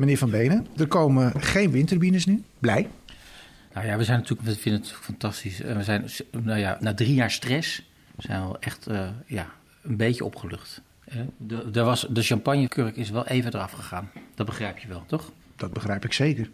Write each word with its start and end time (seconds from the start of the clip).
Meneer 0.00 0.18
Van 0.18 0.30
Benen, 0.30 0.66
er 0.76 0.86
komen 0.86 1.40
geen 1.40 1.70
windturbines 1.70 2.26
nu. 2.26 2.42
Blij? 2.58 2.88
Nou 3.74 3.86
ja, 3.86 3.96
we 3.96 4.04
zijn 4.04 4.18
natuurlijk, 4.18 4.48
we 4.48 4.56
vinden 4.56 4.80
het 4.80 4.90
fantastisch. 4.90 5.58
We 5.58 5.82
zijn, 5.82 6.04
nou 6.30 6.58
ja, 6.58 6.78
na 6.80 6.94
drie 6.94 7.14
jaar 7.14 7.30
stress 7.30 7.90
zijn 8.18 8.48
we 8.48 8.56
echt 8.60 8.88
uh, 8.88 9.08
ja, 9.26 9.46
een 9.82 9.96
beetje 9.96 10.24
opgelucht. 10.24 10.82
De, 11.36 11.70
de, 11.70 11.82
was, 11.82 12.06
de 12.10 12.22
champagnekurk 12.22 12.96
is 12.96 13.10
wel 13.10 13.26
even 13.26 13.54
eraf 13.54 13.72
gegaan. 13.72 14.10
Dat 14.34 14.46
begrijp 14.46 14.78
je 14.78 14.88
wel, 14.88 15.04
toch? 15.06 15.32
Dat 15.56 15.72
begrijp 15.72 16.04
ik 16.04 16.12
zeker. 16.12 16.50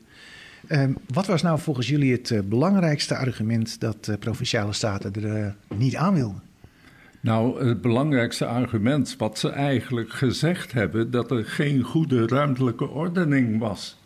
Uh, 0.68 0.84
wat 1.06 1.26
was 1.26 1.42
nou 1.42 1.58
volgens 1.58 1.88
jullie 1.88 2.12
het 2.12 2.48
belangrijkste 2.48 3.16
argument 3.16 3.80
dat 3.80 4.04
de 4.04 4.18
provinciale 4.18 4.72
staten 4.72 5.12
er 5.12 5.38
uh, 5.38 5.78
niet 5.78 5.96
aan 5.96 6.14
wilden? 6.14 6.42
Nou, 7.22 7.66
het 7.66 7.80
belangrijkste 7.80 8.46
argument 8.46 9.16
wat 9.16 9.38
ze 9.38 9.48
eigenlijk 9.48 10.10
gezegd 10.12 10.72
hebben, 10.72 11.10
dat 11.10 11.30
er 11.30 11.44
geen 11.44 11.82
goede 11.82 12.26
ruimtelijke 12.26 12.88
ordening 12.88 13.58
was. 13.58 13.98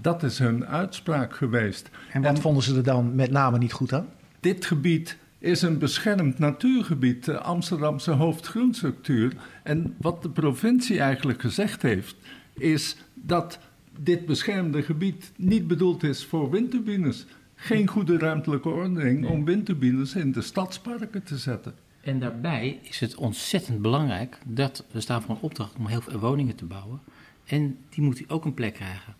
Dat 0.00 0.22
is 0.22 0.38
hun 0.38 0.66
uitspraak 0.66 1.34
geweest. 1.34 1.90
En 2.12 2.22
wat 2.22 2.40
vonden 2.40 2.62
ze 2.62 2.76
er 2.76 2.82
dan 2.82 3.14
met 3.14 3.30
name 3.30 3.58
niet 3.58 3.72
goed 3.72 3.92
aan? 3.92 4.06
Dit 4.40 4.64
gebied 4.64 5.16
is 5.38 5.62
een 5.62 5.78
beschermd 5.78 6.38
natuurgebied, 6.38 7.24
de 7.24 7.40
Amsterdamse 7.40 8.10
hoofdgroenstructuur. 8.10 9.32
En 9.62 9.94
wat 10.00 10.22
de 10.22 10.30
provincie 10.30 11.00
eigenlijk 11.00 11.40
gezegd 11.40 11.82
heeft, 11.82 12.16
is 12.54 12.96
dat 13.14 13.58
dit 14.00 14.26
beschermde 14.26 14.82
gebied 14.82 15.32
niet 15.36 15.66
bedoeld 15.66 16.02
is 16.02 16.24
voor 16.24 16.50
windturbines. 16.50 17.26
Geen 17.54 17.86
goede 17.86 18.18
ruimtelijke 18.18 18.68
ordening 18.68 19.28
om 19.28 19.44
windturbines 19.44 20.14
in 20.14 20.32
de 20.32 20.42
stadsparken 20.42 21.22
te 21.22 21.36
zetten. 21.36 21.74
En 22.08 22.18
daarbij 22.18 22.78
is 22.82 23.00
het 23.00 23.14
ontzettend 23.14 23.82
belangrijk 23.82 24.38
dat 24.46 24.84
we 24.90 25.00
staan 25.00 25.22
voor 25.22 25.34
een 25.34 25.40
opdracht 25.40 25.74
om 25.78 25.86
heel 25.86 26.00
veel 26.00 26.18
woningen 26.18 26.54
te 26.54 26.64
bouwen. 26.64 27.00
En 27.44 27.78
die 27.88 28.04
moet 28.04 28.22
ook 28.28 28.44
een 28.44 28.54
plek 28.54 28.74
krijgen. 28.74 29.14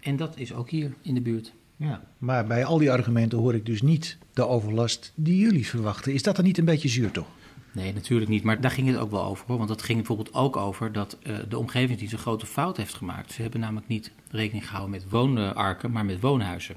En 0.00 0.16
dat 0.16 0.36
is 0.36 0.52
ook 0.52 0.70
hier 0.70 0.94
in 1.02 1.14
de 1.14 1.20
buurt. 1.20 1.52
Ja, 1.76 2.02
maar 2.18 2.46
bij 2.46 2.64
al 2.64 2.78
die 2.78 2.92
argumenten 2.92 3.38
hoor 3.38 3.54
ik 3.54 3.66
dus 3.66 3.82
niet 3.82 4.18
de 4.32 4.46
overlast 4.46 5.12
die 5.14 5.38
jullie 5.38 5.66
verwachten. 5.66 6.12
Is 6.12 6.22
dat 6.22 6.36
dan 6.36 6.44
niet 6.44 6.58
een 6.58 6.64
beetje 6.64 6.88
zuur 6.88 7.10
toch? 7.10 7.26
Nee, 7.72 7.92
natuurlijk 7.92 8.30
niet. 8.30 8.42
Maar 8.42 8.60
daar 8.60 8.70
ging 8.70 8.88
het 8.88 8.96
ook 8.96 9.10
wel 9.10 9.24
over. 9.24 9.46
Hoor. 9.46 9.56
Want 9.56 9.68
dat 9.68 9.82
ging 9.82 9.98
bijvoorbeeld 9.98 10.34
ook 10.34 10.56
over 10.56 10.92
dat 10.92 11.18
uh, 11.22 11.36
de 11.48 11.58
omgevingsdienst 11.58 12.12
een 12.12 12.18
grote 12.18 12.46
fout 12.46 12.76
heeft 12.76 12.94
gemaakt. 12.94 13.32
Ze 13.32 13.42
hebben 13.42 13.60
namelijk 13.60 13.88
niet 13.88 14.10
rekening 14.30 14.66
gehouden 14.66 14.90
met 14.90 15.10
woonarken, 15.10 15.90
maar 15.90 16.04
met 16.04 16.20
woonhuizen. 16.20 16.76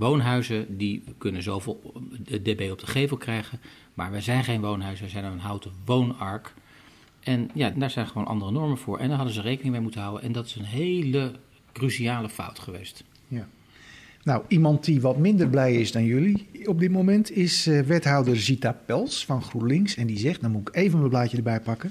Woonhuizen 0.00 0.76
die 0.76 1.02
kunnen 1.18 1.42
zoveel 1.42 2.02
dB 2.42 2.68
op 2.72 2.78
de 2.78 2.86
gevel 2.86 3.16
krijgen. 3.16 3.60
Maar 3.94 4.10
wij 4.10 4.20
zijn 4.20 4.44
geen 4.44 4.60
woonhuizen, 4.60 5.04
wij 5.04 5.12
zijn 5.12 5.32
een 5.32 5.38
houten 5.38 5.72
woonark. 5.84 6.54
En 7.20 7.50
ja, 7.54 7.70
daar 7.70 7.90
zijn 7.90 8.06
gewoon 8.06 8.26
andere 8.26 8.50
normen 8.50 8.78
voor. 8.78 8.98
En 8.98 9.08
daar 9.08 9.16
hadden 9.16 9.34
ze 9.34 9.40
rekening 9.40 9.72
mee 9.72 9.82
moeten 9.82 10.00
houden. 10.00 10.22
En 10.22 10.32
dat 10.32 10.46
is 10.46 10.54
een 10.54 10.64
hele 10.64 11.32
cruciale 11.72 12.28
fout 12.28 12.58
geweest. 12.58 13.04
Ja. 13.28 13.48
Nou, 14.22 14.42
iemand 14.48 14.84
die 14.84 15.00
wat 15.00 15.18
minder 15.18 15.48
blij 15.48 15.74
is 15.74 15.92
dan 15.92 16.04
jullie 16.04 16.46
op 16.64 16.80
dit 16.80 16.90
moment 16.90 17.30
is 17.30 17.66
uh, 17.66 17.80
wethouder 17.80 18.36
Zita 18.36 18.72
Pels 18.86 19.24
van 19.24 19.42
GroenLinks. 19.42 19.96
En 19.96 20.06
die 20.06 20.18
zegt, 20.18 20.40
dan 20.40 20.50
moet 20.50 20.68
ik 20.68 20.74
even 20.74 20.98
mijn 20.98 21.10
blaadje 21.10 21.36
erbij 21.36 21.60
pakken. 21.60 21.90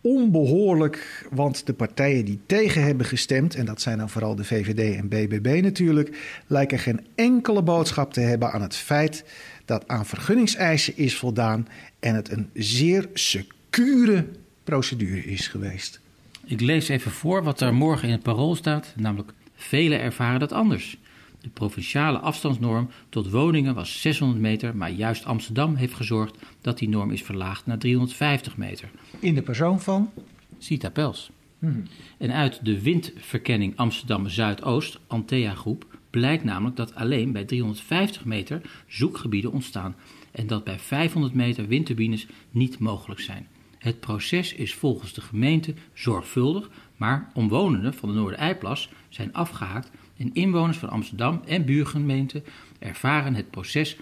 Onbehoorlijk, 0.00 1.26
want 1.30 1.66
de 1.66 1.72
partijen 1.72 2.24
die 2.24 2.40
tegen 2.46 2.82
hebben 2.82 3.06
gestemd, 3.06 3.54
en 3.54 3.64
dat 3.64 3.80
zijn 3.80 3.98
dan 3.98 4.10
vooral 4.10 4.34
de 4.34 4.44
VVD 4.44 4.96
en 4.96 5.08
BBB 5.08 5.62
natuurlijk, 5.62 6.40
lijken 6.46 6.78
geen 6.78 7.06
enkele 7.14 7.62
boodschap 7.62 8.12
te 8.12 8.20
hebben 8.20 8.52
aan 8.52 8.62
het 8.62 8.76
feit 8.76 9.24
dat 9.64 9.88
aan 9.88 10.06
vergunningseisen 10.06 10.96
is 10.96 11.16
voldaan 11.16 11.68
en 12.00 12.14
het 12.14 12.30
een 12.30 12.50
zeer 12.54 13.08
secure 13.14 14.26
procedure 14.64 15.24
is 15.24 15.48
geweest. 15.48 16.00
Ik 16.44 16.60
lees 16.60 16.88
even 16.88 17.10
voor 17.10 17.42
wat 17.42 17.60
er 17.60 17.74
morgen 17.74 18.08
in 18.08 18.14
het 18.14 18.22
parool 18.22 18.54
staat, 18.54 18.92
namelijk 18.96 19.32
velen 19.54 20.00
ervaren 20.00 20.40
dat 20.40 20.52
anders. 20.52 20.98
De 21.40 21.48
provinciale 21.48 22.18
afstandsnorm 22.18 22.88
tot 23.08 23.30
woningen 23.30 23.74
was 23.74 24.00
600 24.00 24.40
meter, 24.40 24.76
maar 24.76 24.90
juist 24.90 25.24
Amsterdam 25.24 25.74
heeft 25.74 25.94
gezorgd 25.94 26.36
dat 26.60 26.78
die 26.78 26.88
norm 26.88 27.10
is 27.10 27.22
verlaagd 27.22 27.66
naar 27.66 27.78
350 27.78 28.56
meter. 28.56 28.90
In 29.18 29.34
de 29.34 29.42
persoon 29.42 29.80
van? 29.80 30.10
Sita 30.58 30.90
Pels. 30.90 31.30
Hmm. 31.58 31.82
En 32.18 32.32
uit 32.32 32.64
de 32.64 32.82
windverkenning 32.82 33.76
Amsterdam 33.76 34.28
Zuidoost, 34.28 34.98
Antea 35.06 35.54
Groep, 35.54 35.98
blijkt 36.10 36.44
namelijk 36.44 36.76
dat 36.76 36.94
alleen 36.94 37.32
bij 37.32 37.44
350 37.44 38.24
meter 38.24 38.60
zoekgebieden 38.86 39.52
ontstaan 39.52 39.96
en 40.30 40.46
dat 40.46 40.64
bij 40.64 40.78
500 40.78 41.34
meter 41.34 41.66
windturbines 41.66 42.26
niet 42.50 42.78
mogelijk 42.78 43.20
zijn. 43.20 43.46
Het 43.78 44.00
proces 44.00 44.54
is 44.54 44.74
volgens 44.74 45.12
de 45.12 45.20
gemeente 45.20 45.74
zorgvuldig, 45.92 46.70
maar 46.96 47.30
omwonenden 47.34 47.94
van 47.94 48.08
de 48.08 48.14
Noordereiplas 48.14 48.88
zijn 49.08 49.32
afgehaakt 49.32 49.90
en 50.16 50.34
inwoners 50.34 50.78
van 50.78 50.88
Amsterdam 50.88 51.42
en 51.46 51.64
buurgemeenten 51.64 52.44
ervaren 52.78 53.34
het 53.34 53.50
proces 53.50 53.96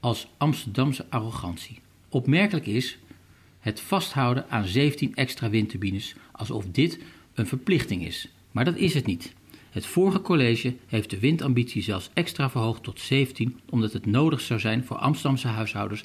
als 0.00 0.28
Amsterdamse 0.36 1.06
arrogantie. 1.08 1.78
Opmerkelijk 2.08 2.66
is 2.66 2.98
het 3.60 3.80
vasthouden 3.80 4.50
aan 4.50 4.66
17 4.66 5.14
extra 5.14 5.50
windturbines 5.50 6.14
alsof 6.32 6.64
dit 6.72 6.98
een 7.34 7.46
verplichting 7.46 8.06
is. 8.06 8.28
Maar 8.50 8.64
dat 8.64 8.76
is 8.76 8.94
het 8.94 9.06
niet. 9.06 9.34
Het 9.70 9.86
vorige 9.86 10.20
college 10.20 10.76
heeft 10.86 11.10
de 11.10 11.18
windambitie 11.18 11.82
zelfs 11.82 12.10
extra 12.14 12.50
verhoogd 12.50 12.82
tot 12.82 13.00
17, 13.00 13.60
omdat 13.70 13.92
het 13.92 14.06
nodig 14.06 14.40
zou 14.40 14.60
zijn 14.60 14.84
voor 14.84 14.96
Amsterdamse 14.96 15.48
huishoudens. 15.48 16.04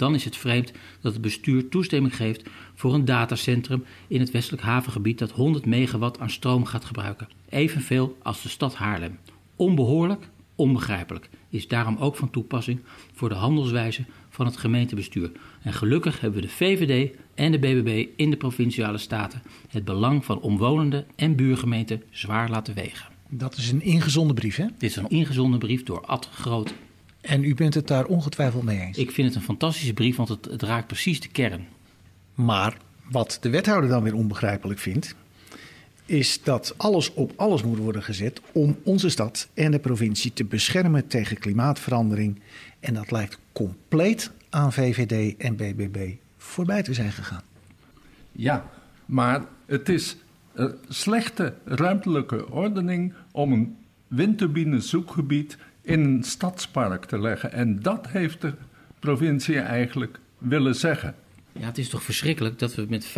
Dan 0.00 0.14
is 0.14 0.24
het 0.24 0.36
vreemd 0.36 0.72
dat 1.00 1.12
het 1.12 1.22
bestuur 1.22 1.68
toestemming 1.68 2.16
geeft 2.16 2.42
voor 2.74 2.94
een 2.94 3.04
datacentrum 3.04 3.84
in 4.08 4.20
het 4.20 4.30
westelijk 4.30 4.62
havengebied 4.62 5.18
dat 5.18 5.30
100 5.30 5.66
megawatt 5.66 6.20
aan 6.20 6.30
stroom 6.30 6.64
gaat 6.64 6.84
gebruiken. 6.84 7.28
Evenveel 7.48 8.16
als 8.22 8.42
de 8.42 8.48
stad 8.48 8.74
Haarlem. 8.74 9.18
Onbehoorlijk, 9.56 10.28
onbegrijpelijk. 10.54 11.28
Is 11.48 11.68
daarom 11.68 11.96
ook 11.96 12.16
van 12.16 12.30
toepassing 12.30 12.80
voor 13.12 13.28
de 13.28 13.34
handelswijze 13.34 14.04
van 14.30 14.46
het 14.46 14.56
gemeentebestuur. 14.56 15.30
En 15.62 15.72
gelukkig 15.72 16.20
hebben 16.20 16.40
we 16.40 16.46
de 16.46 16.52
VVD 16.52 17.16
en 17.34 17.52
de 17.52 17.58
BBB 17.58 18.06
in 18.16 18.30
de 18.30 18.36
provinciale 18.36 18.98
staten 18.98 19.42
het 19.68 19.84
belang 19.84 20.24
van 20.24 20.40
omwonenden 20.40 21.06
en 21.16 21.36
buurgemeenten 21.36 22.02
zwaar 22.10 22.50
laten 22.50 22.74
wegen. 22.74 23.08
Dat 23.28 23.56
is 23.56 23.70
een 23.70 23.82
ingezonden 23.82 24.34
brief, 24.34 24.56
hè? 24.56 24.66
Dit 24.78 24.90
is 24.90 24.96
een 24.96 25.08
ingezonden 25.08 25.58
brief 25.58 25.82
door 25.82 26.00
Ad 26.00 26.28
Groot. 26.32 26.74
En 27.20 27.44
u 27.44 27.54
bent 27.54 27.74
het 27.74 27.86
daar 27.86 28.04
ongetwijfeld 28.04 28.62
mee 28.62 28.80
eens? 28.80 28.98
Ik 28.98 29.10
vind 29.10 29.26
het 29.28 29.36
een 29.36 29.42
fantastische 29.42 29.92
brief, 29.92 30.16
want 30.16 30.28
het, 30.28 30.44
het 30.44 30.62
raakt 30.62 30.86
precies 30.86 31.20
de 31.20 31.28
kern. 31.28 31.66
Maar 32.34 32.76
wat 33.10 33.38
de 33.40 33.50
wethouder 33.50 33.90
dan 33.90 34.02
weer 34.02 34.14
onbegrijpelijk 34.14 34.80
vindt, 34.80 35.14
is 36.06 36.42
dat 36.42 36.74
alles 36.76 37.14
op 37.14 37.32
alles 37.36 37.62
moet 37.62 37.78
worden 37.78 38.02
gezet 38.02 38.40
om 38.52 38.76
onze 38.82 39.08
stad 39.08 39.48
en 39.54 39.70
de 39.70 39.78
provincie 39.78 40.32
te 40.32 40.44
beschermen 40.44 41.06
tegen 41.06 41.38
klimaatverandering. 41.38 42.40
En 42.80 42.94
dat 42.94 43.10
lijkt 43.10 43.38
compleet 43.52 44.30
aan 44.50 44.72
VVD 44.72 45.36
en 45.36 45.56
BBB 45.56 46.14
voorbij 46.36 46.82
te 46.82 46.94
zijn 46.94 47.12
gegaan. 47.12 47.42
Ja, 48.32 48.70
maar 49.06 49.44
het 49.66 49.88
is 49.88 50.16
een 50.52 50.74
slechte 50.88 51.54
ruimtelijke 51.64 52.50
ordening 52.50 53.12
om 53.30 53.52
een 53.52 53.76
windturbinezoekgebied 54.06 55.56
in 55.82 56.04
een 56.04 56.22
stadspark 56.22 57.04
te 57.04 57.20
leggen. 57.20 57.52
En 57.52 57.80
dat 57.80 58.08
heeft 58.08 58.40
de 58.40 58.54
provincie 58.98 59.58
eigenlijk 59.58 60.20
willen 60.38 60.74
zeggen. 60.74 61.14
Ja, 61.52 61.66
het 61.66 61.78
is 61.78 61.88
toch 61.88 62.02
verschrikkelijk 62.02 62.58
dat 62.58 62.74
we 62.74 62.86
met 62.88 63.08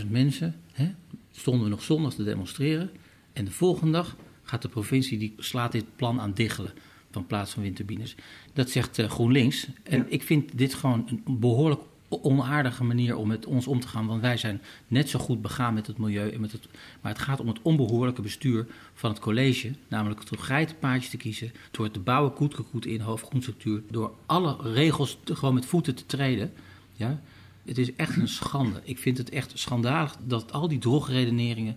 85.000 0.00 0.06
mensen 0.10 0.54
hè, 0.72 0.94
stonden 1.30 1.64
we 1.64 1.70
nog 1.70 1.82
zondag 1.82 2.14
te 2.14 2.24
demonstreren. 2.24 2.90
En 3.32 3.44
de 3.44 3.50
volgende 3.50 3.92
dag 3.92 4.16
gaat 4.42 4.62
de 4.62 4.68
provincie, 4.68 5.18
die 5.18 5.34
slaat 5.38 5.72
dit 5.72 5.84
plan 5.96 6.20
aan 6.20 6.32
diggelen 6.32 6.72
van 7.10 7.26
plaats 7.26 7.52
van 7.52 7.62
windturbines. 7.62 8.14
Dat 8.52 8.70
zegt 8.70 8.98
uh, 8.98 9.08
GroenLinks. 9.08 9.68
En 9.82 10.06
ik 10.08 10.22
vind 10.22 10.58
dit 10.58 10.74
gewoon 10.74 11.20
een 11.24 11.38
behoorlijk 11.40 11.80
onaardige 12.08 12.84
manier 12.84 13.16
om 13.16 13.28
met 13.28 13.46
ons 13.46 13.66
om 13.66 13.80
te 13.80 13.88
gaan. 13.88 14.06
Want 14.06 14.20
wij 14.20 14.36
zijn 14.36 14.62
net 14.88 15.08
zo 15.08 15.18
goed 15.18 15.42
begaan 15.42 15.74
met 15.74 15.86
het 15.86 15.98
milieu. 15.98 16.30
En 16.30 16.40
met 16.40 16.52
het, 16.52 16.68
maar 17.00 17.12
het 17.12 17.20
gaat 17.20 17.40
om 17.40 17.48
het 17.48 17.62
onbehoorlijke 17.62 18.22
bestuur 18.22 18.66
van 18.94 19.10
het 19.10 19.18
college. 19.18 19.72
Namelijk 19.88 20.28
door 20.28 20.38
geitenpaadjes 20.38 21.10
te 21.10 21.16
kiezen. 21.16 21.52
Door 21.70 21.84
het 21.84 21.94
te 21.94 22.00
bouwen 22.00 22.32
koetkekoet 22.32 22.86
in 22.86 23.00
hoofdgroenstructuur. 23.00 23.82
Door 23.90 24.14
alle 24.26 24.56
regels 24.60 25.18
gewoon 25.24 25.54
met 25.54 25.66
voeten 25.66 25.94
te 25.94 26.06
treden. 26.06 26.52
Ja? 26.92 27.20
Het 27.64 27.78
is 27.78 27.94
echt 27.94 28.16
een 28.16 28.28
schande. 28.28 28.80
Ik 28.84 28.98
vind 28.98 29.18
het 29.18 29.30
echt 29.30 29.52
schandalig 29.54 30.16
dat 30.24 30.52
al 30.52 30.68
die 30.68 30.78
drogredeneringen 30.78 31.76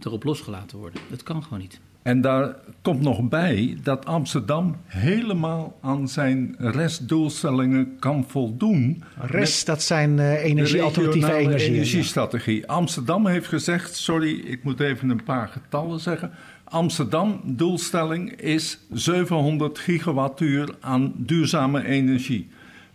erop 0.00 0.24
losgelaten 0.24 0.78
worden. 0.78 1.00
Dat 1.10 1.22
kan 1.22 1.42
gewoon 1.42 1.58
niet. 1.58 1.80
En 2.04 2.20
daar 2.20 2.56
komt 2.82 3.00
nog 3.00 3.28
bij 3.28 3.78
dat 3.82 4.06
Amsterdam 4.06 4.76
helemaal 4.86 5.78
aan 5.80 6.08
zijn 6.08 6.54
restdoelstellingen 6.58 7.96
kan 7.98 8.24
voldoen. 8.28 9.02
Rest, 9.20 9.66
dat 9.66 9.82
zijn 9.82 10.18
uh, 10.18 10.44
energie, 10.44 10.82
alternatieve 10.82 11.32
energie. 11.32 11.70
energiestrategie. 11.70 12.68
Amsterdam 12.68 13.26
heeft 13.26 13.46
gezegd, 13.46 13.96
sorry, 13.96 14.38
ik 14.38 14.64
moet 14.64 14.80
even 14.80 15.10
een 15.10 15.22
paar 15.22 15.48
getallen 15.48 16.00
zeggen. 16.00 16.30
Amsterdam 16.64 17.40
doelstelling 17.44 18.40
is 18.40 18.78
700 18.92 19.78
gigawattuur 19.78 20.74
aan 20.80 21.12
duurzame 21.16 21.86
energie. 21.86 22.48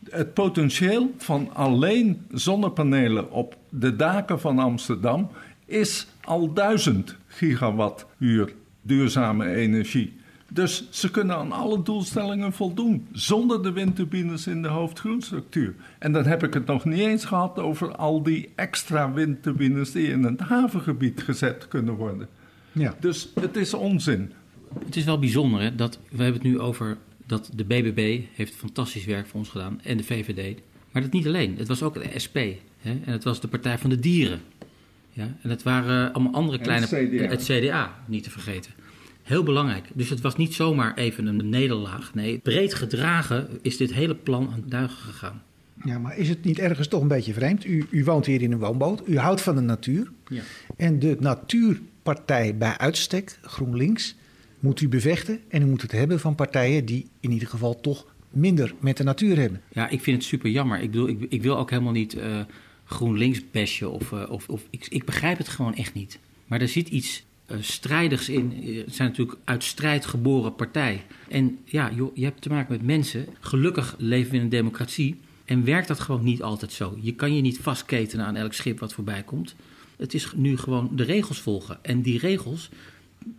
Het 0.10 0.34
potentieel 0.34 1.14
van 1.18 1.50
alleen 1.54 2.26
zonnepanelen 2.32 3.32
op 3.32 3.56
de 3.70 3.96
daken 3.96 4.40
van 4.40 4.60
Amsterdam 4.60 5.30
is 5.66 6.08
al 6.22 6.54
1000 6.54 7.16
gigawattuur 7.28 8.54
duurzame 8.90 9.56
energie. 9.56 10.14
Dus 10.52 10.88
ze 10.90 11.12
kunnen 11.12 11.36
aan 11.36 11.52
alle 11.52 11.84
doelstellingen 11.84 12.54
voldoen 12.54 13.08
zonder 13.12 13.64
de 13.64 13.72
windturbines 13.72 14.48
in 14.48 14.62
de 14.62 14.68
hoofdgroenstructuur. 14.68 15.74
En 16.00 16.12
dan 16.12 16.26
heb 16.26 16.44
ik 16.44 16.54
het 16.54 16.66
nog 16.66 16.86
niet 16.86 17.00
eens 17.00 17.26
gehad 17.26 17.60
over 17.60 17.96
al 17.96 18.24
die 18.24 18.50
extra 18.56 19.14
windturbines 19.14 19.92
die 19.92 20.08
in 20.08 20.24
het 20.24 20.40
havengebied 20.40 21.22
gezet 21.22 21.68
kunnen 21.68 21.94
worden. 21.94 22.28
Ja. 22.72 22.96
Dus 23.00 23.30
het 23.40 23.56
is 23.56 23.74
onzin. 23.74 24.32
Het 24.86 24.96
is 24.96 25.04
wel 25.04 25.20
bijzonder 25.20 25.62
hè, 25.62 25.76
dat 25.76 26.00
we 26.10 26.24
hebben 26.24 26.42
het 26.42 26.52
nu 26.52 26.60
over 26.60 26.98
dat 27.26 27.50
de 27.56 27.64
BBB 27.64 28.22
heeft 28.34 28.56
fantastisch 28.56 29.06
werk 29.06 29.28
voor 29.28 29.40
ons 29.40 29.50
gedaan 29.50 29.80
en 29.84 29.98
de 29.98 30.04
VVD. 30.04 30.60
Maar 30.92 31.02
dat 31.02 31.12
niet 31.12 31.28
alleen. 31.28 31.58
Het 31.58 31.68
was 31.68 31.84
ook 31.84 31.94
de 31.94 32.20
SP 32.26 32.38
hè, 32.82 32.92
en 32.92 33.12
het 33.12 33.24
was 33.24 33.42
de 33.42 33.48
Partij 33.48 33.78
van 33.78 33.90
de 33.90 34.00
Dieren. 34.00 34.40
Ja, 35.10 35.36
en 35.42 35.50
het 35.50 35.64
waren 35.64 36.14
allemaal 36.14 36.34
andere 36.34 36.60
kleine... 36.60 36.86
Het 36.86 37.10
CDA. 37.10 37.28
het 37.28 37.44
CDA, 37.44 38.04
niet 38.06 38.24
te 38.24 38.30
vergeten. 38.30 38.72
Heel 39.30 39.44
belangrijk. 39.44 39.88
Dus 39.94 40.10
het 40.10 40.22
was 40.22 40.36
niet 40.36 40.54
zomaar 40.54 40.96
even 40.96 41.26
een 41.26 41.50
nederlaag. 41.50 42.14
Nee, 42.14 42.38
breed 42.38 42.74
gedragen 42.74 43.60
is 43.62 43.78
dit 43.78 43.94
hele 43.94 44.16
plan 44.16 44.50
aan 44.54 44.64
duigen 44.66 44.98
gegaan. 44.98 45.42
Ja, 45.84 46.00
maar 46.00 46.18
is 46.18 46.30
het 46.30 46.44
niet 46.44 46.60
ergens 46.60 46.88
toch 46.88 47.02
een 47.02 47.08
beetje 47.08 47.34
vreemd? 47.34 47.66
U, 47.66 47.86
u 47.90 48.04
woont 48.04 48.26
hier 48.26 48.42
in 48.42 48.52
een 48.52 48.60
woonboot, 48.60 49.02
u 49.06 49.18
houdt 49.18 49.42
van 49.42 49.56
de 49.56 49.62
natuur. 49.62 50.12
Ja. 50.28 50.42
En 50.78 51.00
de 51.00 51.18
natuurpartij 51.20 52.58
bij 52.58 52.78
uitstek, 52.78 53.40
GroenLinks, 53.42 54.16
moet 54.60 54.82
u 54.82 54.88
bevechten. 54.88 55.40
En 55.48 55.62
u 55.62 55.66
moet 55.66 55.82
het 55.82 55.92
hebben 55.92 56.20
van 56.20 56.36
partijen 56.36 56.86
die 56.86 57.08
in 57.20 57.32
ieder 57.32 57.48
geval 57.48 57.80
toch 57.80 58.06
minder 58.30 58.74
met 58.80 58.98
de 58.98 59.04
natuur 59.04 59.38
hebben. 59.38 59.62
Ja, 59.72 59.90
ik 59.90 60.02
vind 60.02 60.18
het 60.18 60.26
super 60.26 60.50
jammer. 60.50 60.80
Ik 60.80 60.92
bedoel, 60.92 61.08
ik, 61.08 61.26
ik 61.30 61.42
wil 61.42 61.58
ook 61.58 61.70
helemaal 61.70 61.92
niet 61.92 62.16
uh, 62.16 62.40
GroenLinks 62.86 63.42
bashen 63.52 63.92
of, 63.92 64.12
uh, 64.12 64.30
of, 64.30 64.48
of 64.48 64.68
ik, 64.70 64.88
ik 64.90 65.06
begrijp 65.06 65.38
het 65.38 65.48
gewoon 65.48 65.76
echt 65.76 65.94
niet. 65.94 66.20
Maar 66.48 66.62
er 66.62 66.68
zit 66.68 66.88
iets 66.88 67.24
uh, 67.52 67.58
strijdigs 67.62 68.30
in. 68.30 68.52
Het 68.86 68.96
zijn 68.96 69.10
natuurlijk 69.10 69.38
uit 69.44 69.64
strijd 69.64 70.06
geboren 70.06 70.56
partij. 70.56 71.06
En 71.28 71.60
ja, 71.66 71.92
joh, 71.92 72.16
je 72.16 72.24
hebt 72.24 72.42
te 72.42 72.50
maken 72.50 72.72
met 72.72 72.86
mensen. 72.86 73.28
Gelukkig 73.40 73.96
leven 73.98 74.32
we 74.32 74.38
in 74.38 74.44
een 74.44 74.50
democratie. 74.50 75.20
En 75.46 75.64
werkt 75.64 75.88
dat 75.88 76.00
gewoon 76.00 76.24
niet 76.24 76.42
altijd 76.42 76.72
zo. 76.72 76.98
Je 77.02 77.16
kan 77.16 77.36
je 77.36 77.42
niet 77.42 77.60
vastketenen 77.60 78.26
aan 78.26 78.36
elk 78.36 78.54
schip 78.54 78.80
wat 78.80 78.94
voorbij 78.94 79.24
komt. 79.24 79.56
Het 79.98 80.14
is 80.14 80.32
nu 80.36 80.58
gewoon 80.58 80.90
de 80.96 81.04
regels 81.04 81.40
volgen. 81.40 81.78
En 81.82 82.02
die 82.02 82.20
regels, 82.20 82.70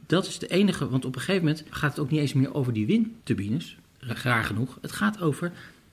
dat 0.06 0.26
is 0.26 0.38
de 0.38 0.48
enige. 0.48 0.88
Want 0.88 1.04
op 1.04 1.14
een 1.14 1.20
gegeven 1.20 1.44
moment 1.44 1.64
gaat 1.70 1.90
het 1.90 2.00
ook 2.00 2.10
niet 2.10 2.20
eens 2.20 2.32
meer 2.32 2.54
over 2.54 2.72
die 2.72 2.86
windturbines. 2.86 3.76
Graag 3.98 4.46
genoeg. 4.46 4.78
Het 4.80 4.92
gaat 4.92 5.20
over 5.20 5.52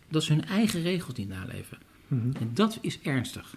dat 0.09 0.23
ze 0.23 0.33
hun 0.33 0.45
eigen 0.45 0.81
regels 0.81 1.17
niet 1.17 1.29
naleven. 1.29 1.77
Mm 2.07 2.19
-hmm. 2.19 2.31
En 2.39 2.51
dat 2.53 2.77
is 2.81 2.99
ernstig. 3.01 3.55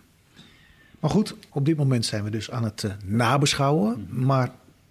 Maar 1.01 1.11
goed, 1.11 1.35
op 1.49 1.65
dit 1.65 1.77
moment 1.77 2.07
zijn 2.07 2.25
we 2.25 2.31
dus 2.31 2.51
aan 2.51 2.65
het 2.65 2.83
uh, 2.83 2.93
nabeschouwen. 3.05 4.07
Maar 4.09 4.51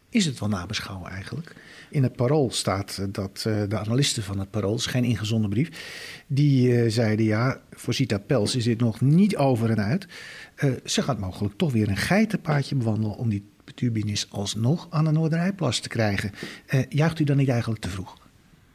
is 0.10 0.26
het 0.26 0.40
wel 0.40 0.50
nabeschouwen 0.50 1.12
eigenlijk? 1.12 1.56
In 1.90 2.04
het 2.04 2.16
parool 2.16 2.52
staat 2.52 3.08
dat 3.12 3.44
uh, 3.48 3.64
de 3.68 3.78
analisten 3.78 4.24
van 4.24 4.40
het 4.40 4.50
parool, 4.50 4.76
is 4.76 4.86
geen 4.86 5.04
ingezonden 5.04 5.50
brief, 5.50 5.70
die 6.28 6.72
uh, 6.72 6.92
zeiden 6.92 7.26
ja, 7.26 7.62
voor 7.72 7.94
Sita 7.94 8.18
Pels 8.18 8.56
is 8.56 8.64
dit 8.64 8.80
nog 8.80 9.02
niet 9.02 9.38
over 9.38 9.70
en 9.70 9.82
uit. 9.82 10.08
ze 10.86 11.02
gaat 11.02 11.20
mogelijk 11.20 11.58
toch 11.58 11.72
weer 11.72 11.90
een 11.90 11.98
geitenpaadje 11.98 12.76
bewandelen 12.76 13.18
om 13.18 13.30
die 13.30 13.44
turbines 13.76 14.28
alsnog 14.32 14.88
aan 14.90 15.06
de 15.06 15.12
Noorderijplas 15.12 15.80
te 15.80 15.90
krijgen. 15.90 16.32
juicht 16.90 17.20
u 17.20 17.24
dan 17.24 17.38
niet 17.38 17.50
eigenlijk 17.50 17.82
te 17.82 17.90
vroeg? 17.90 18.18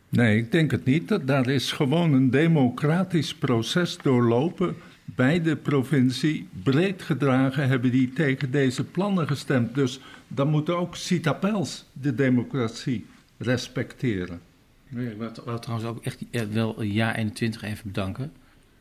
Nee, 0.08 0.36
ik 0.36 0.52
denk 0.52 0.70
het 0.70 0.84
niet. 0.84 1.18
Daar 1.26 1.48
is 1.48 1.72
gewoon 1.72 2.12
een 2.12 2.30
democratisch 2.30 3.34
proces 3.34 3.98
doorlopen 4.02 4.76
bij 5.04 5.42
de 5.42 5.56
provincie. 5.56 6.48
Breed 6.62 7.02
gedragen 7.02 7.68
hebben 7.68 7.90
die 7.90 8.12
tegen 8.12 8.50
deze 8.50 8.84
plannen 8.84 9.26
gestemd. 9.26 9.74
Dus 9.74 10.00
dan 10.28 10.48
moet 10.48 10.70
ook 10.70 10.96
Citapels 10.96 11.84
de 11.92 12.14
democratie 12.14 13.06
respecteren. 13.38 14.40
Ik 14.88 15.16
wil 15.44 15.58
trouwens 15.58 15.88
ook 15.88 16.04
echt 16.04 16.24
wel 16.52 16.82
Ja 16.82 17.16
21 17.16 17.62
even 17.62 17.86
bedanken. 17.86 18.32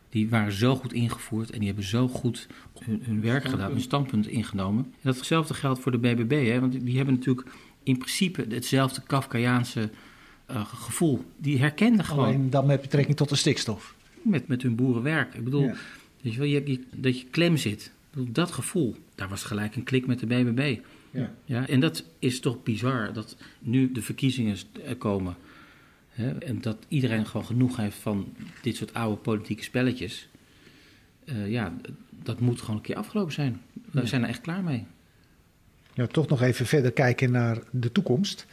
Die 0.10 0.30
waren 0.30 0.54
zo 0.54 0.75
goed 0.75 0.94
ingevoerd 0.94 1.52
en 1.52 1.58
die 1.58 1.68
hebben 1.68 1.86
zo 1.86 2.08
goed 2.08 2.48
hun, 2.80 3.02
hun 3.06 3.22
werk 3.22 3.46
gedaan, 3.46 3.72
hun 3.72 3.81
standpunt 3.81 4.28
ingenomen. 4.28 4.84
En 4.84 5.14
datzelfde 5.14 5.54
geldt 5.54 5.80
voor 5.80 5.92
de 5.92 5.98
BBB, 5.98 6.48
hè, 6.48 6.60
want 6.60 6.86
die 6.86 6.98
hebben 6.98 7.14
natuurlijk 7.14 7.48
in 7.84 7.98
principe 7.98 8.46
hetzelfde 8.50 9.02
Kafkaiaanse 9.02 9.90
uh, 10.52 10.66
gevoel. 10.66 11.26
Die 11.38 11.60
herkenden 11.60 12.06
gewoon. 12.06 12.26
Alleen 12.26 12.50
dan 12.50 12.66
met 12.66 12.81
betrekking 12.81 13.18
tot 13.18 13.30
de 13.30 13.36
stikstof. 13.36 13.96
Met, 14.22 14.48
met 14.48 14.62
hun 14.62 14.76
boerenwerk. 14.76 15.34
Ik 15.34 15.44
bedoel, 15.44 15.64
ja. 15.64 15.76
Weet 16.24 16.34
je 16.34 16.40
wel, 16.40 16.48
je 16.48 16.80
dat 16.92 17.20
je 17.20 17.25
klem 17.25 17.58
zit. 17.58 17.92
Dat 18.16 18.52
gevoel, 18.52 18.96
daar 19.16 19.30
was 19.30 19.44
gelijk 19.44 19.75
een 19.75 19.84
klik 19.84 20.08
met 20.08 20.20
de 20.20 20.25
BBB. 20.25 20.80
Ja. 21.12 21.34
Ja, 21.46 21.68
en 21.68 21.80
dat 21.80 22.04
is 22.20 22.40
toch 22.40 22.64
bizar 22.64 23.14
dat 23.14 23.38
nu 23.60 23.92
de 23.92 24.02
verkiezingen 24.02 24.58
komen. 24.98 25.36
Hè, 26.10 26.38
en 26.38 26.62
dat 26.62 26.78
iedereen 26.88 27.25
gewoon 27.25 27.46
genoeg 27.46 27.78
heeft 27.78 27.98
van 27.98 28.34
dit 28.62 28.75
soort 28.75 28.94
oude 28.94 29.22
politieke 29.22 29.64
spelletjes. 29.64 30.28
Uh, 31.25 31.50
ja, 31.50 31.74
dat 32.10 32.40
moet 32.40 32.62
gewoon 32.62 32.76
een 32.76 32.81
keer 32.81 32.96
afgelopen 32.96 33.34
zijn. 33.34 33.62
We 33.92 34.00
ja. 34.00 34.06
zijn 34.06 34.24
er 34.24 34.30
echt 34.30 34.42
klaar 34.42 34.64
mee. 34.64 34.86
Ja, 35.94 36.08
toch 36.08 36.28
nog 36.28 36.42
even 36.42 36.66
verder 36.66 36.92
kijken 36.92 37.31
naar 37.31 37.60
de 37.72 37.92
toekomst. 37.92 38.46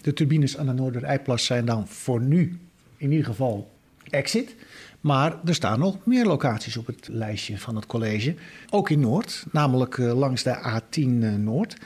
De 0.00 0.12
turbines 0.12 0.56
aan 0.56 0.66
de 0.66 0.72
Noorderijplas 0.72 1.44
zijn 1.44 1.64
dan 1.64 1.88
voor 1.88 2.20
nu 2.20 2.58
in 2.96 3.10
ieder 3.10 3.26
geval 3.26 3.70
exit. 4.10 4.56
Maar 5.00 5.36
er 5.44 5.54
staan 5.54 5.78
nog 5.78 6.06
meer 6.06 6.26
locaties 6.26 6.76
op 6.76 6.86
het 6.86 7.08
lijstje 7.08 7.58
van 7.58 7.76
het 7.76 7.86
college. 7.86 8.34
Ook 8.70 8.90
in 8.90 9.00
Noord, 9.00 9.46
namelijk 9.52 9.98
langs 9.98 10.42
de 10.42 10.80
A10 10.80 11.40
Noord. 11.40 11.76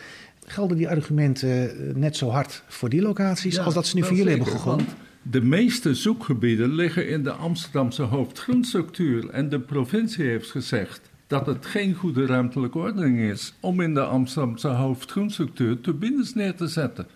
Gelden 0.46 0.76
die 0.76 0.88
argumenten 0.88 1.72
net 1.98 2.16
zo 2.16 2.28
hard 2.28 2.62
voor 2.68 2.88
die 2.88 3.02
locaties 3.02 3.54
ja, 3.54 3.62
als 3.62 3.74
dat 3.74 3.86
ze 3.86 3.96
nu 3.96 4.02
voor 4.02 4.16
jullie 4.16 4.30
hebben 4.30 4.52
gegooid? 4.52 4.84
De 5.22 5.42
meeste 5.42 5.94
zoekgebieden 5.94 6.74
liggen 6.74 7.08
in 7.08 7.22
de 7.22 7.32
Amsterdamse 7.32 8.02
hoofdgrondstructuur. 8.02 9.30
En 9.30 9.48
de 9.48 9.60
provincie 9.60 10.24
heeft 10.24 10.50
gezegd 10.50 11.00
dat 11.26 11.46
het 11.46 11.66
geen 11.66 11.94
goede 11.94 12.26
ruimtelijke 12.26 12.78
ordening 12.78 13.18
is 13.18 13.54
om 13.60 13.80
in 13.80 13.94
de 13.94 14.04
Amsterdamse 14.04 14.68
hoofdgrondstructuur 14.68 15.80
turbines 15.80 16.34
neer 16.34 16.54
te 16.54 16.66
zetten. 16.66 17.06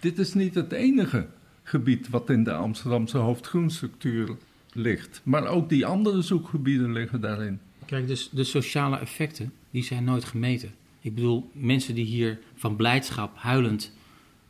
Dit 0.00 0.18
is 0.18 0.34
niet 0.34 0.54
het 0.54 0.72
enige 0.72 1.26
gebied 1.62 2.08
wat 2.08 2.30
in 2.30 2.44
de 2.44 2.52
Amsterdamse 2.52 3.18
hoofdgroenstructuur 3.18 4.36
ligt. 4.74 5.20
Maar 5.24 5.46
ook 5.46 5.68
die 5.68 5.86
andere 5.86 6.22
zoekgebieden 6.22 6.92
liggen 6.92 7.20
daarin. 7.20 7.60
Kijk, 7.84 8.06
dus 8.06 8.28
de 8.32 8.44
sociale 8.44 8.98
effecten, 8.98 9.52
die 9.70 9.84
zijn 9.84 10.04
nooit 10.04 10.24
gemeten. 10.24 10.74
Ik 11.00 11.14
bedoel, 11.14 11.50
mensen 11.52 11.94
die 11.94 12.04
hier 12.04 12.38
van 12.54 12.76
blijdschap 12.76 13.32
huilend 13.34 13.92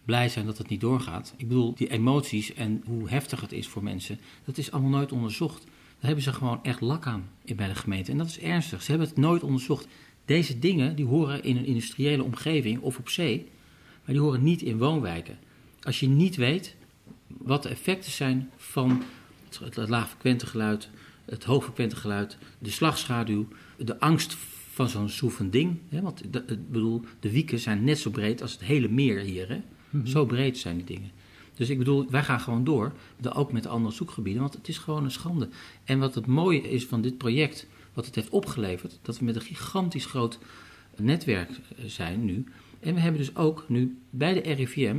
blij 0.05 0.29
zijn 0.29 0.47
dat 0.47 0.59
het 0.59 0.69
niet 0.69 0.81
doorgaat. 0.81 1.35
Ik 1.37 1.49
bedoel, 1.49 1.75
die 1.75 1.91
emoties 1.91 2.55
en 2.55 2.83
hoe 2.87 3.09
heftig 3.09 3.41
het 3.41 3.53
is 3.53 3.69
voor 3.69 3.83
mensen, 3.83 4.19
dat 4.45 4.59
is 4.59 4.71
allemaal 4.71 4.91
nooit 4.91 5.13
onderzocht. 5.13 5.65
Daar 5.65 6.13
hebben 6.13 6.23
ze 6.23 6.33
gewoon 6.33 6.61
echt 6.63 6.81
lak 6.81 7.07
aan 7.07 7.29
bij 7.57 7.69
de 7.69 7.75
gemeente. 7.75 8.11
En 8.11 8.19
dat 8.19 8.27
is 8.27 8.39
ernstig. 8.39 8.83
Ze 8.83 8.91
hebben 8.91 9.09
het 9.09 9.17
nooit 9.17 9.43
onderzocht. 9.43 9.87
Deze 10.25 10.59
dingen, 10.59 10.97
die 10.97 11.05
horen 11.05 11.43
in 11.43 11.57
een 11.57 11.65
industriële 11.65 12.23
omgeving 12.23 12.81
of 12.81 12.99
op 12.99 13.09
zee, 13.09 13.49
maar 14.05 14.15
die 14.15 14.21
horen 14.21 14.43
niet 14.43 14.63
in 14.63 14.79
woonwijken. 14.79 15.39
Als 15.83 16.01
je 16.01 16.09
niet 16.09 16.37
weet 16.37 16.77
wat 17.27 17.63
de 17.63 17.69
effecten 17.69 18.13
zijn 18.13 18.51
van 18.57 19.03
het, 19.59 19.77
het 19.77 19.89
laagfrequente 19.89 20.47
geluid, 20.47 20.89
het 21.25 21.45
hoogfrequente 21.45 21.97
geluid, 21.97 22.39
de 22.59 22.71
slagschaduw, 22.71 23.49
de 23.77 24.01
angst 24.01 24.37
van 24.73 24.89
zo'n 24.89 25.09
soeven 25.09 25.51
ding. 25.51 25.79
Hè? 25.89 26.01
Want 26.01 26.33
de, 26.33 26.45
ik 26.47 26.71
bedoel, 26.71 27.03
de 27.21 27.31
wieken 27.31 27.59
zijn 27.59 27.85
net 27.85 27.99
zo 27.99 28.11
breed 28.11 28.43
als 28.43 28.53
het 28.53 28.61
hele 28.61 28.89
meer 28.89 29.19
hier. 29.19 29.49
Hè? 29.49 29.61
Mm-hmm. 29.91 30.09
Zo 30.09 30.25
breed 30.25 30.59
zijn 30.59 30.77
die 30.77 30.85
dingen. 30.85 31.11
Dus 31.55 31.71
ik 31.71 31.79
bedoel, 31.79 32.11
wij 32.11 32.23
gaan 32.23 32.41
gewoon 32.41 32.65
door, 32.65 32.93
ook 33.33 33.53
met 33.53 33.63
de 33.63 33.69
andere 33.69 33.95
zoekgebieden, 33.95 34.43
want 34.43 34.55
het 34.55 34.69
is 34.69 34.79
gewoon 34.79 35.05
een 35.05 35.11
schande. 35.11 35.49
En 35.85 35.99
wat 35.99 36.15
het 36.15 36.27
mooie 36.27 36.71
is 36.71 36.87
van 36.87 37.03
dit 37.03 37.19
project, 37.19 37.67
wat 37.93 38.07
het 38.07 38.15
heeft 38.15 38.29
opgeleverd, 38.29 38.99
dat 39.03 39.19
we 39.19 39.25
met 39.25 39.35
een 39.35 39.43
gigantisch 39.43 40.07
groot 40.07 40.39
netwerk 40.97 41.51
zijn 41.87 42.25
nu. 42.25 42.45
En 42.81 42.95
we 42.95 43.01
hebben 43.01 43.21
dus 43.21 43.37
ook 43.37 43.65
nu 43.69 43.99
bij 44.11 44.33
de 44.33 44.53
RIVM 44.53 44.97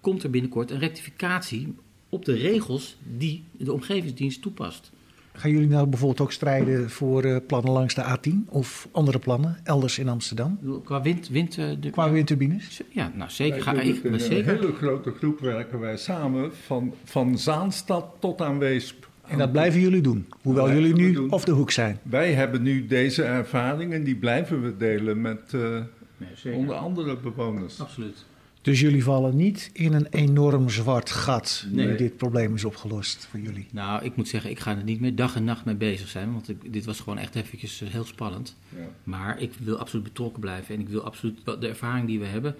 komt 0.00 0.22
er 0.22 0.30
binnenkort 0.30 0.70
een 0.70 0.78
rectificatie 0.78 1.74
op 2.08 2.24
de 2.24 2.32
regels 2.32 2.96
die 3.16 3.44
de 3.58 3.72
omgevingsdienst 3.72 4.42
toepast. 4.42 4.90
Gaan 5.32 5.50
jullie 5.50 5.68
nou 5.68 5.86
bijvoorbeeld 5.86 6.20
ook 6.20 6.32
strijden 6.32 6.90
voor 6.90 7.24
uh, 7.24 7.36
plannen 7.46 7.72
langs 7.72 7.94
de 7.94 8.16
A10 8.16 8.48
of 8.48 8.88
andere 8.90 9.18
plannen 9.18 9.56
elders 9.64 9.98
in 9.98 10.08
Amsterdam? 10.08 10.58
Qua 10.84 11.02
wind, 11.02 11.28
wind 11.28 11.56
uh, 11.56 11.70
de, 11.80 11.90
Qua 11.90 12.10
windturbines? 12.10 12.80
Ja, 12.90 13.12
nou 13.14 13.30
zeker. 13.30 13.62
Ga, 13.62 13.72
ik, 13.72 14.04
in 14.04 14.20
zeker. 14.20 14.52
een 14.52 14.60
hele 14.60 14.72
grote 14.72 15.10
groep 15.10 15.40
werken 15.40 15.80
wij 15.80 15.96
samen 15.96 16.54
van, 16.54 16.94
van 17.04 17.38
Zaanstad 17.38 18.04
tot 18.18 18.40
aan 18.40 18.58
Weesp. 18.58 19.08
En 19.26 19.38
dat 19.38 19.52
blijven 19.52 19.80
jullie 19.80 20.00
doen, 20.00 20.26
hoewel 20.42 20.72
jullie 20.72 20.94
nu 20.94 21.12
doen. 21.12 21.30
op 21.30 21.44
de 21.44 21.52
hoek 21.52 21.70
zijn. 21.70 21.98
Wij 22.02 22.32
hebben 22.32 22.62
nu 22.62 22.86
deze 22.86 23.22
ervaringen, 23.22 24.04
die 24.04 24.16
blijven 24.16 24.62
we 24.62 24.76
delen 24.76 25.20
met 25.20 25.52
uh, 25.54 25.80
nee, 26.16 26.54
onder 26.54 26.74
andere 26.74 27.16
bewoners. 27.16 27.80
Absoluut. 27.80 28.24
Dus 28.62 28.80
jullie 28.80 29.02
vallen 29.04 29.36
niet 29.36 29.70
in 29.72 29.92
een 29.92 30.06
enorm 30.10 30.68
zwart 30.70 31.10
gat 31.10 31.66
Nee. 31.70 31.86
nu 31.86 31.96
dit 31.96 32.16
probleem 32.16 32.54
is 32.54 32.64
opgelost 32.64 33.26
voor 33.30 33.40
jullie. 33.40 33.66
Nou, 33.72 34.04
ik 34.04 34.16
moet 34.16 34.28
zeggen, 34.28 34.50
ik 34.50 34.58
ga 34.58 34.76
er 34.76 34.84
niet 34.84 35.00
meer 35.00 35.14
dag 35.14 35.36
en 35.36 35.44
nacht 35.44 35.64
mee 35.64 35.74
bezig 35.74 36.08
zijn. 36.08 36.32
Want 36.32 36.48
ik, 36.48 36.72
dit 36.72 36.84
was 36.84 37.00
gewoon 37.00 37.18
echt 37.18 37.34
eventjes 37.34 37.80
eh, 37.80 37.88
heel 37.88 38.04
spannend. 38.04 38.56
Maar 39.04 39.40
ik 39.40 39.52
wil 39.58 39.76
absoluut 39.78 40.04
betrokken 40.04 40.40
blijven. 40.40 40.74
En 40.74 40.80
ik 40.80 40.88
wil 40.88 41.02
absoluut 41.04 41.38
de 41.44 41.68
ervaring 41.68 42.06
die 42.06 42.18
we 42.18 42.26
hebben, 42.26 42.56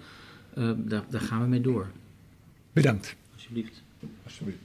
eh, 0.53 0.71
daar, 0.77 1.03
daar 1.09 1.21
gaan 1.21 1.41
we 1.41 1.47
mee 1.47 1.61
door. 1.61 1.87
Bedankt. 2.73 3.15
Alsjeblieft. 3.35 3.81
Alsjeblieft. 4.23 4.57